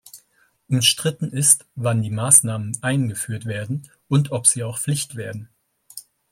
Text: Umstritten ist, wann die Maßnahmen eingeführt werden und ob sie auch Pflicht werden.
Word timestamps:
Umstritten 0.67 1.29
ist, 1.31 1.67
wann 1.75 2.01
die 2.01 2.09
Maßnahmen 2.09 2.75
eingeführt 2.81 3.45
werden 3.45 3.87
und 4.07 4.31
ob 4.31 4.47
sie 4.47 4.63
auch 4.63 4.79
Pflicht 4.79 5.13
werden. 5.15 5.47